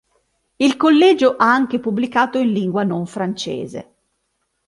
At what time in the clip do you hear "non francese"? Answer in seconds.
2.81-3.95